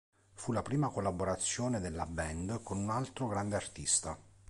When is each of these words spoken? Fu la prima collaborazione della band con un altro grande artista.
Fu 0.33 0.51
la 0.51 0.63
prima 0.63 0.89
collaborazione 0.89 1.79
della 1.79 2.07
band 2.07 2.63
con 2.63 2.79
un 2.79 2.89
altro 2.89 3.27
grande 3.27 3.55
artista. 3.55 4.17